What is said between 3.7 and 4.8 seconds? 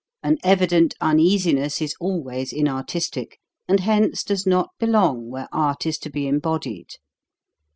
hence does not